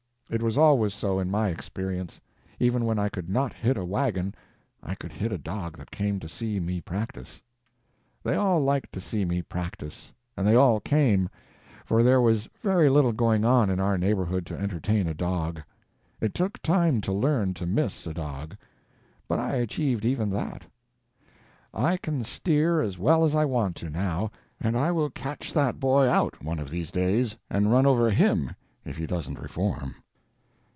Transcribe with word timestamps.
It 0.33 0.41
was 0.41 0.57
always 0.57 0.93
so 0.93 1.19
in 1.19 1.29
my 1.29 1.49
experience. 1.49 2.21
Even 2.57 2.85
when 2.85 2.97
I 2.97 3.09
could 3.09 3.27
not 3.29 3.51
hit 3.51 3.75
a 3.75 3.83
wagon 3.83 4.33
I 4.81 4.95
could 4.95 5.11
hit 5.11 5.29
a 5.29 5.37
dog 5.37 5.77
that 5.77 5.91
came 5.91 6.21
to 6.21 6.29
see 6.29 6.57
me 6.57 6.79
practice. 6.79 7.43
They 8.23 8.35
all 8.35 8.63
liked 8.63 8.93
to 8.93 9.01
see 9.01 9.25
me 9.25 9.41
practice, 9.41 10.13
and 10.37 10.47
they 10.47 10.55
all 10.55 10.79
came, 10.79 11.27
for 11.85 12.01
there 12.01 12.21
was 12.21 12.47
very 12.61 12.87
little 12.87 13.11
going 13.11 13.43
on 13.43 13.69
in 13.69 13.81
our 13.81 13.97
neighborhood 13.97 14.45
to 14.45 14.57
entertain 14.57 15.05
a 15.05 15.13
dog. 15.13 15.61
It 16.21 16.33
took 16.33 16.61
time 16.61 17.01
to 17.01 17.11
learn 17.11 17.53
to 17.55 17.65
miss 17.65 18.07
a 18.07 18.13
dog, 18.13 18.55
but 19.27 19.37
I 19.37 19.55
achieved 19.55 20.05
even 20.05 20.29
that. 20.29 20.65
I 21.73 21.97
can 21.97 22.23
steer 22.23 22.79
as 22.79 22.97
well 22.97 23.25
as 23.25 23.35
I 23.35 23.43
want 23.43 23.75
to, 23.75 23.89
now, 23.89 24.31
and 24.61 24.77
I 24.77 24.93
will 24.93 25.09
catch 25.09 25.51
that 25.51 25.77
boy 25.81 26.07
out 26.07 26.41
one 26.41 26.59
of 26.59 26.69
these 26.69 26.89
days 26.89 27.35
and 27.49 27.69
run 27.69 27.85
over 27.85 28.09
HIM 28.09 28.55
if 28.85 28.95
he 28.95 29.05
doesn't 29.05 29.37
reform. 29.41 29.95